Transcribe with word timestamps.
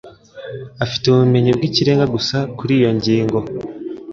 Afite 0.83 1.03
ubumenyi 1.07 1.49
bwikirenga 1.57 2.05
gusa 2.15 2.37
kuriyi 2.57 2.89
ngingo. 2.97 3.39